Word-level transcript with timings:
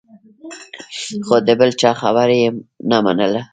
خو 1.25 1.35
د 1.47 1.49
بل 1.59 1.69
چا 1.81 1.91
خبره 2.01 2.35
یې 2.41 2.49
نه 2.89 2.97
منله. 3.05 3.41